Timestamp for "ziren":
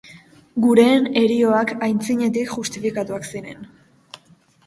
3.35-3.61